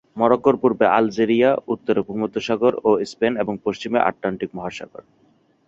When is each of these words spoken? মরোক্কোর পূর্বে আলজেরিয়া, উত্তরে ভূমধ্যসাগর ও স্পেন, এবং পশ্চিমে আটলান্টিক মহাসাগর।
মরোক্কোর 0.17 0.55
পূর্বে 0.57 0.85
আলজেরিয়া, 0.97 1.49
উত্তরে 1.67 2.01
ভূমধ্যসাগর 2.01 2.73
ও 2.83 2.89
স্পেন, 3.05 3.33
এবং 3.37 3.53
পশ্চিমে 3.65 3.99
আটলান্টিক 3.99 4.49
মহাসাগর। 4.55 5.03